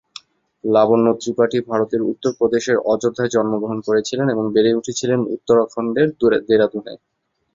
লাবণ্য 0.63 1.07
ত্রিপাঠি 1.21 1.59
ভারতের 1.69 2.01
উত্তরপ্রদেশের 2.11 2.77
অযোধ্যায় 2.85 3.33
জন্মগ্রহণ 3.35 3.79
করেছিলেন 3.87 4.27
এবং 4.29 4.45
বেড়ে 4.55 4.77
উঠেছিলেন 4.79 5.19
উত্তরাখণ্ডের 5.35 6.07
দেরাদুনে। 6.49 6.93